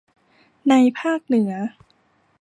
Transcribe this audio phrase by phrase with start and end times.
[0.69, 1.51] ในภาคเหนือ